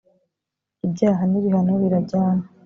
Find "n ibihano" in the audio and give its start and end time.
1.27-1.73